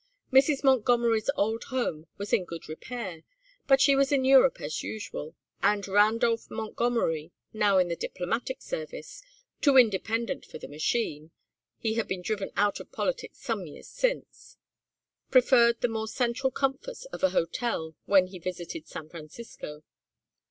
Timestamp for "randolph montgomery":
5.87-7.31